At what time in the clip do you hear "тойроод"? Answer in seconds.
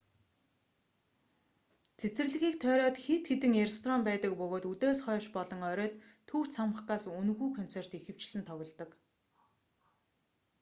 2.63-2.95